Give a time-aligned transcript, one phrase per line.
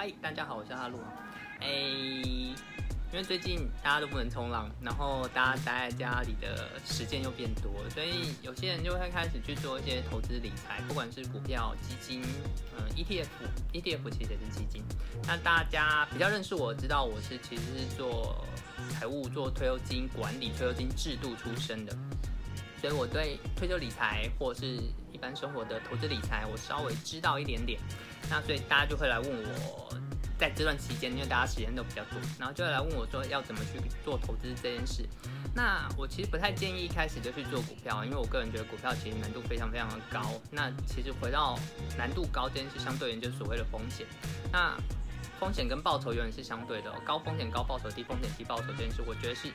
[0.00, 1.00] 嗨，大家好，我是阿路。
[1.58, 12.22] 哎，因为最近大家都不能冲浪，然后大家待在家里的时间又变多，所以有些人就会开始去做一些投资理财，不管是股票、基金，
[12.76, 14.84] 嗯，ETF，ETF 其实也是基金。
[15.26, 18.46] 那大家比较认识我，知道我是其实是做
[18.90, 21.92] 财务、做退休金管理、退休金制度出身的，
[22.80, 24.78] 所以我对退休理财或是
[25.12, 27.80] 一般生活的投资理财，我稍微知道一点点。
[28.30, 29.30] 那所以大家就会来问
[29.64, 29.92] 我，
[30.38, 35.04] 在这段期间，因为大家时间都比较多，然后就会来问我说要怎么去做投资这件事。
[35.54, 40.22] 那我其实不太建议一开始就去做股票，因为我个人觉得股票其实难度非常非常的高。
[40.50, 41.58] 那其实回到
[41.96, 44.06] 难度高这件事，相对于就是所谓的风险。
[44.52, 44.76] 那
[45.40, 49.48] 风险跟报酬永远是相对的，高风险高报酬，低风险低报酬这件事，我觉得是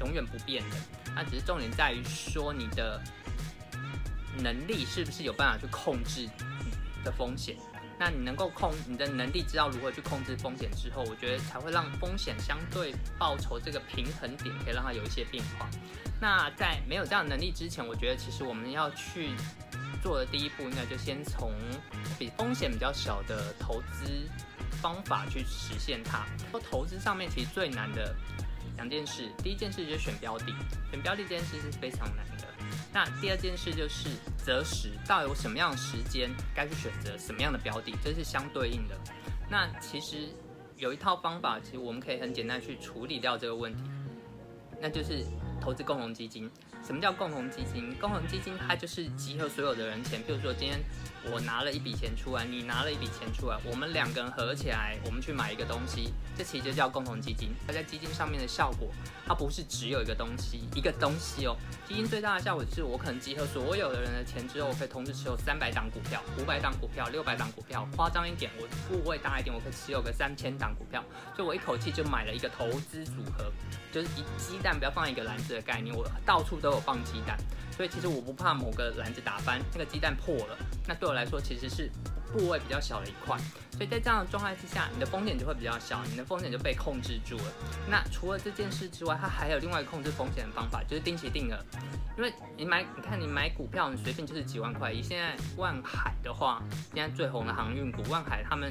[0.00, 0.76] 永远不变的。
[1.14, 3.00] 那只是重点在于说你的
[4.38, 6.28] 能力是不是有办法去控制
[7.04, 7.56] 的风险。
[7.98, 15.68] 那你能够控你的能力，知道如何去控制风险之后，我觉得才会让风险相对报酬这个平衡点可以让它有一些变化。
[16.18, 19.32] 那在没有这样的能力之前，我觉得其实我们要去
[20.02, 21.52] 做的第一步，应该就先从
[22.18, 24.26] 比风险比较小的投资
[24.80, 26.24] 方法去实现它。
[26.50, 28.16] 说投资上面其实最难的
[28.76, 30.46] 两件事，第一件事就是选标的，
[30.90, 32.48] 选标的这件事是非常难的。
[32.92, 38.98] 那第二件事就是择时，到底有什么样的时间该去选择什么样的标的，这是相对应的。
[39.48, 40.28] 那其实
[40.76, 43.82] 有一套方法，其实我们可以很简单去处理掉这个问题，
[44.80, 45.24] 那就是
[45.60, 46.50] 投资共同基金。
[46.86, 47.94] 什么叫共同基金？
[48.00, 50.80] 共同基金它就是集合所有的人钱，比如说今天
[51.30, 57.50] 我拿了一笔钱出来，你拿了一笔钱出来，我们两个人合起来，我们去买一个东西，这其实就叫共同基金。
[57.66, 58.88] 它在基金上面的效果，
[59.26, 61.54] 它不是只有一个东西，一个东西哦。
[61.86, 67.86] 基金最大的效果就是我可能集合所有的人的钱之后，我可以同时持有三百档股票、五百档股票、六百档股票。
[67.94, 71.04] 夸张一点，我部位大一点，我可以持有个三千档股票，
[71.36, 73.52] 所以我一口气就买了一个投资组合，
[73.92, 76.69] 就是一鸡蛋不要放一个篮子的概念，我到处都。
[76.72, 77.38] 有放鸡蛋，
[77.76, 80.56] 所以其实我不怕某个篮子打翻，那个鸡蛋破了，
[80.86, 81.90] 那对我来说其实是
[82.32, 83.36] 部位比较小的一块，
[83.72, 87.44] 所以在这样的状态之下，你的风险就会比较小，你的风险就被控制住了。
[87.88, 91.58] 那除了这件事之外，它还有另外一个控制风险的方法，就是定期定额。
[92.16, 94.92] 因为你买，你看你买股票，你随便就是几万块。
[94.92, 96.62] 以现在万海的话，
[96.94, 98.70] 现在最红的航运股万海，他们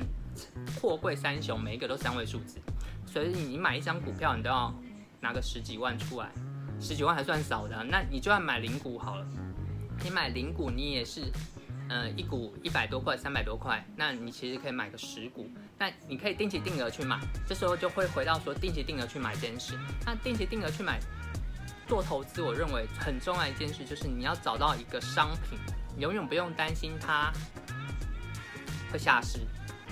[0.79, 2.59] 货柜三雄每一个都三位数字，
[3.07, 4.71] 所以你买一张股票，你都要
[5.19, 6.29] 拿个十几万出来。
[6.79, 9.25] 十几万还算少的，那你就算买零股好了。
[10.01, 11.23] 你买零股，你也是，
[11.89, 15.49] 呃，一股一百多块、三百多块，那你其实可以买个十股。
[15.77, 19.77] 那你可以定期定额去买，这时候就会回到说定期定额去买这件事。
[20.05, 20.99] 那定期定额去买
[21.85, 25.59] 做投资，我认为很重要一件事就是你要找到一个商品，
[25.97, 27.29] 永远不用担心它
[28.89, 29.39] 会下市。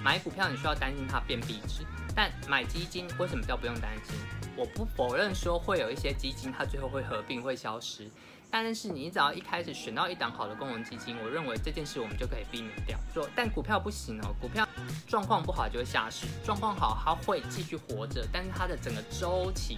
[0.01, 1.83] 买股票你需要担心它变币值，
[2.15, 4.15] 但买基金为什么叫不用担心？
[4.57, 8.09] 我不否认说会有一些基金，它最后会合并、会消失，
[8.50, 12.97] 但是你只要一开始选到一档好的共同基金，我认为这件事我们就可以避免掉。
[13.13, 14.66] 说，但股票不行哦，股票
[15.05, 19.77] 状况不好就会下市，状况好它会继续活着，但是它的整个周期，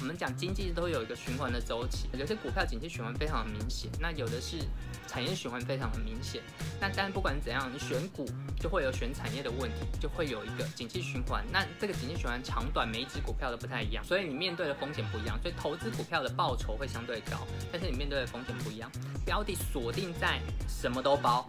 [0.00, 4.58] 我们讲经济都有一个循环的周期，有些股票景气循环非常的明显，那有的是
[5.06, 6.42] 产业循环非常的明显。
[6.78, 8.28] 那但不管怎样，你选股
[8.60, 11.42] 就会有选产业的问题，就会有一个景气循环。
[11.50, 14.18] 那这个景气循环长短，每一只股票都不太一样，所以。
[14.18, 18.90] 所以你面对的风险不一样，所以投资股票的报酬会相对高，但是你面对的风险不一样。
[19.24, 21.48] 标的锁定在什么都包，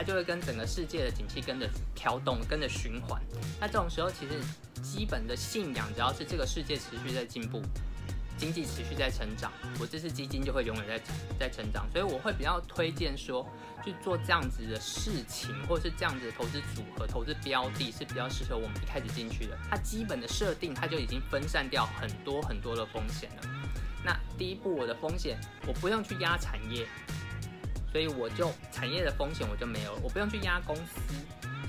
[0.00, 3.20] 它就会跟整个世界的景气跟着跳动，跟着循环。
[3.60, 4.40] 那这种时候，其实
[4.82, 7.60] 基本的信仰，只要是这个世界持续在进步，
[8.38, 11.02] 经济持续在成长，我这支基金就会永远在
[11.38, 11.86] 在成长。
[11.92, 13.46] 所以我会比较推荐说。
[13.82, 19.56] 去做这样子的事情，或是这样子的投资组合、投资标的，是比较适合我们一开始进去的。
[19.70, 23.48] 它基本的设定，它就已经分散掉很多很多的风险了。
[24.04, 26.86] 那第一步，我的风险我不用去压产业，
[27.92, 30.00] 所以我就产业的风险我就没有了。
[30.02, 31.14] 我不用去压公司，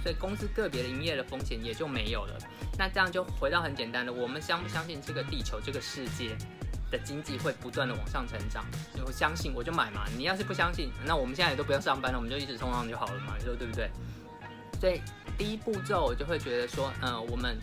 [0.03, 2.37] 所以公司个别的营业的风险也就没有了。
[2.77, 6.35] 那这样就回到很简单的，我们相不相信这个地球、这个世界？
[6.91, 8.65] 的经济会不断的往上成长，
[9.05, 10.03] 我相信我就买嘛。
[10.17, 13.89] 你要是不相信，那我们现在也都不用上班了，我们就一直冲浪就好了嘛，你说对不对？
[14.77, 15.01] 所以
[15.37, 17.57] 第一步骤我就会觉得说，嗯、我们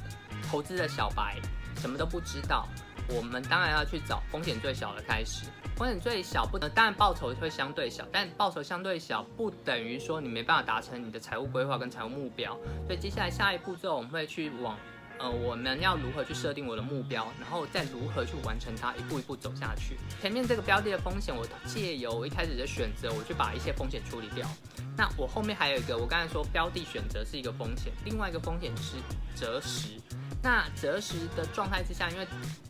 [0.50, 1.37] 投资的小白
[1.77, 2.67] 什么都不知道，
[3.09, 5.47] 我们当然要去找风险最小的开始。
[5.77, 12.57] 风险最小不能，当然报酬会相对小，但报酬相对小不等于说你没办法达成你的财务规划跟财务目标。
[12.87, 14.77] 所以接下来下一步骤我们会去往
[15.19, 19.97] 呃，我们要如何去设定我的目标，然后再如何去完成它，一步一步走下去。
[20.23, 24.49] 前面这个标的的风险，我借由一开始的选择，我去把一些风险处理掉。
[24.97, 28.94] 那我后面还有一个，我刚才说标的选择是一个风险，另外一个风险是
[29.35, 30.00] 择时。
[30.41, 32.26] 那择时的状态之下，因为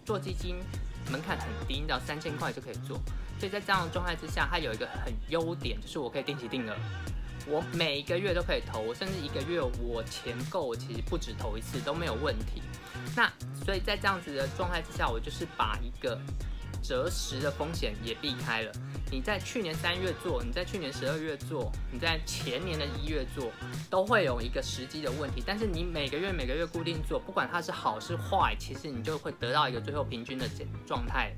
[0.06, 0.56] 做基金
[1.10, 2.98] 门槛很低，到三千块就可以做，
[3.38, 6.74] 所以在这样的状态之下，它有一个很优点，就是我可以定期定额。
[7.48, 12.62] 我每一个月都可以投，甚至一个月我钱够，其实不止投一次都没有问题。
[13.16, 13.32] 那
[13.64, 16.20] 所以在这样子的状态之下，我就是把一个
[16.82, 18.72] 择时的风险也避开了。
[19.10, 23.50] 你在去年三月做，你在去年十二月做，你在前年的一月做，
[23.88, 25.42] 都会有一个时机的问题。
[25.46, 30.46] 但是你每个月每个月固定做，不管它是好是坏，其实你就会得到一个最后平均的
[30.86, 31.34] 状态。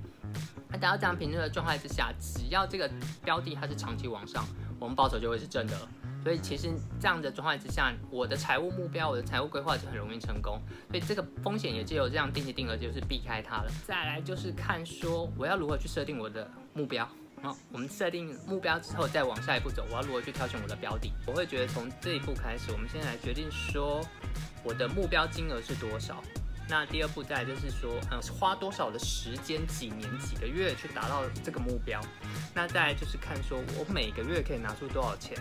[0.68, 2.90] 那达到这样平均的状态之下，只要这个
[3.24, 4.46] 标的它是长期往上，
[4.78, 5.76] 我们报酬就会是正的。
[6.22, 6.70] 所以其实
[7.00, 10.60] 这样的状态之下，我的财务目标、我的财务规划就很容易成功。
[10.90, 13.70] 所以这个风险也只有这样定期定额，就是避开它了。
[13.86, 17.08] 再来就是看说我要如何去设定我的目标。
[17.42, 21.10] 好，我们设定目标之后，再往下一步走，我要如何去挑选我的标的？
[21.26, 24.02] 我会觉得从这一步开始，我们先来决定说
[24.62, 26.22] 我的目标金额是多少。
[26.70, 32.00] 那第二步再就是说，嗯，花多少的时间、几年、几个月去达到这个目标？
[32.54, 35.36] 那再就是看说我每个月可以拿出多少钱。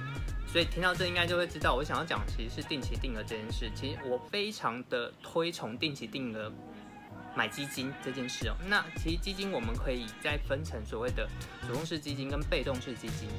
[0.51, 3.69] 所以听到这应该就会知道，我想要讲其实是定期定额这件事。
[3.75, 6.51] 其实我非常的推崇定期定额
[7.35, 8.55] 买基金这件事哦。
[8.67, 11.29] 那其实基金我们可以再分成所谓的
[11.67, 13.29] 主动式基金跟被动式基金。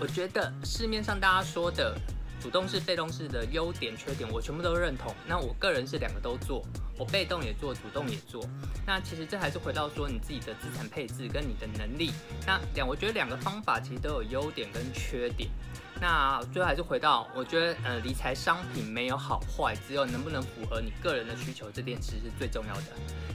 [0.00, 1.94] 我觉得市面上大家说的。
[2.38, 5.12] 主动式、被动式的优点、缺点，我全部都认同。
[5.26, 6.62] 那我个人是两个都做，
[6.98, 8.42] 我被动也做，主动也做。
[8.86, 12.12] 那其实这还是回到说你自己的资产配置跟你的能力。
[12.46, 15.50] 那两，我觉得两个方法其实都有优点跟缺点。
[15.98, 22.82] 那最后还是回到，我觉得呃，理财商品没有好坏，只有能不能符合你个人的需求，这点其实是最重要的。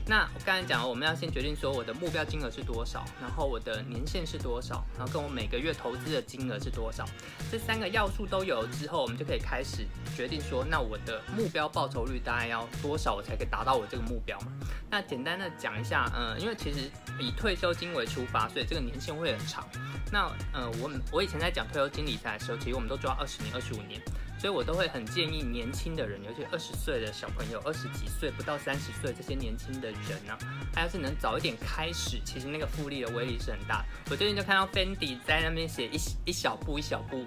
[0.06, 7.04] 那我刚才讲了，我们要先决定说我的目标金额是多少，然后我的年限是多少，然后跟我每个月投资的金额是多少，
[7.52, 14.48] 这三个要素都有之后，我们就可以开始决定说，那我的目标报酬率大概要多少，我才可以达到我这个目标嘛？
[14.90, 16.90] 那简单的讲一下，嗯，因为其实
[17.20, 19.68] 以退休金为出发，所以这个年限会很长。
[20.12, 24.02] 那呃，我们我以前在讲退休金理财的时候，其实我们都抓二十年、二十五年，
[24.40, 30.38] 所以我都会很建议年轻的人，尤其二十岁的小朋友、二十几岁不到三十岁这些年轻的人呢、
[30.74, 33.86] 他要是能早一点开始，其实那个复利的威力是很大。
[34.10, 37.26] 我最近就看到 Fendi 在那边写一一小步一小步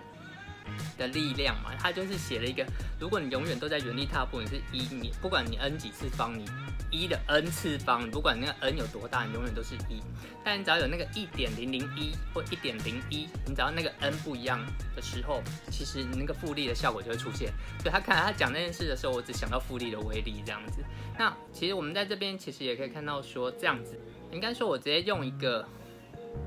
[0.98, 2.64] 的力量嘛，他就是写了一个，
[2.98, 6.44] 如果你永远都在原地踏步，你是一，你不管你 n 几次方你。
[6.90, 10.00] 一的 n 次方，不管那个 n 有多大，你永远都是一。
[10.44, 14.64] 但你只要有那个一点零零一或一点零一，你只要那个 n 不一样
[14.94, 17.52] 的时候，其实你那个复利的效果就会出现。
[17.80, 20.84] 所以他看他讲那件事的时候，我只想到复利的威力这样子。
[21.18, 23.98] 那其实我们在这边其实也可以看到说这样子，
[24.30, 25.66] 应该说我直接用一个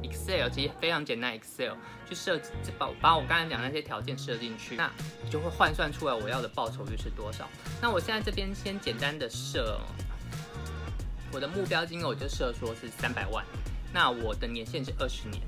[0.03, 1.73] Excel，其实非常简单，Excel
[2.07, 4.91] 去设置，把把我刚才讲那些条件设进去，那
[5.29, 7.47] 就会换算出来我要的报酬率是多少。
[7.81, 9.79] 那我现在这边先简单的设。
[11.33, 13.45] 我的目标金额我就设说是三百万，
[13.93, 15.43] 那我的年限是二十年，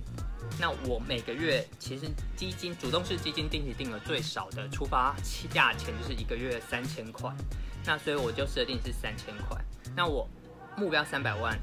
[0.59, 5.15] 那我每个月其实基金主动式基金定期定额最少的出发
[5.49, 7.33] 价钱就是一个月三千块，
[7.85, 9.57] 那所以我就设定是三千块，
[9.95, 10.27] 那我
[10.75, 11.57] 目标三百万，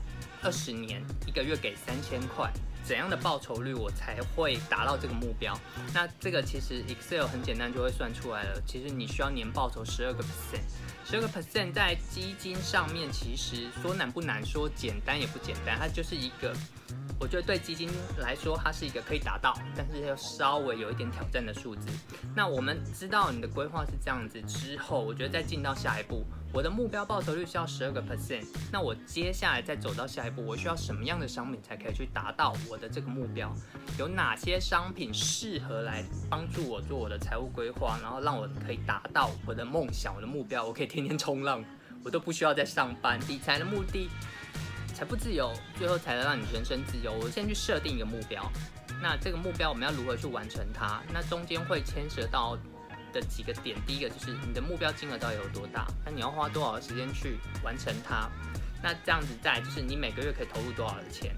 [0.46, 2.48] 二十年一个月给三千块，
[2.84, 5.58] 怎样的报酬率我才会达到这个目标？
[5.92, 10.62] 那这个其实 Excel 很简单就会算出来了，其实你需要年报酬十二个 percent。
[11.04, 16.54] 十二个 percent 在基金上面，其实说难不难，说简单也不简单，它就是一个，
[17.18, 21.88] 我觉得对基金来说，它是一个可以达到，但是要稍微有一点挑战的数字。
[22.34, 26.24] 那我们知道你的规划是这样子之后，我觉得再进到下一步。
[26.52, 33.52] 我的目标报酬率需要十二个 percent，那我接下来再走到下一步，我需要什么样的商品才可以去达到我的这个目标？
[33.98, 40.64] 有哪些商品适合来帮助我做我的财务规划，然后让我可以达到我的梦想、我的目标？
[40.64, 41.62] 我可以天天冲浪，
[42.04, 43.18] 我都不需要再上班。
[43.28, 44.08] 理财的目的，
[44.96, 47.12] 财富自由，最后才能让你人生自由。
[47.20, 48.50] 我先去设定一个目标，
[49.02, 51.02] 那这个目标我们要如何去完成它？
[51.12, 52.58] 那中间会牵涉到。
[53.12, 55.86] 的几个点，第一个就是你的目标金额到底有多大？
[56.04, 58.28] 那你要花多少时间去完成它？
[58.82, 61.34] 那这样子再就是你每个月可以投入多少的钱？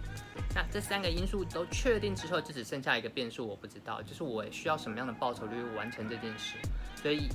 [0.53, 6.57] 那这三个因素都确定之后，就只剩下一个变数，我不知道，就是我需要什么样的报酬率完成这件事。
[7.01, 7.29] 所以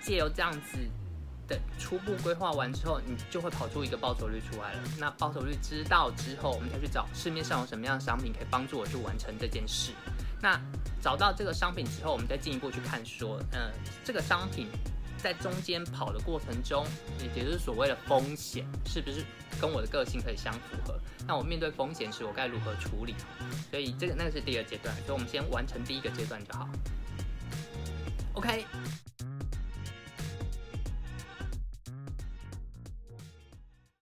[0.00, 0.78] 借由这样子
[1.78, 4.82] 初步规划完之后你就会跑出一个报酬率出来了。
[4.98, 9.92] 那报酬率知道之后我们再去找市面上有什么样的商品可以帮助我去完成这件事。
[10.42, 10.60] 那
[11.02, 13.70] 找到这个商品之后我们再进一步去看说嗯
[14.04, 14.68] 这个商品
[15.18, 16.86] 在中间跑的过程中
[17.18, 19.22] 也就是所谓的风险是不是
[19.60, 20.98] 跟我的个性可以相符合？
[21.26, 23.14] 那我面对风险时我该如何处理？
[23.70, 26.68] 所以这个那个是第二阶段所以我们先完成第一个阶段就好。
[28.32, 28.64] Ok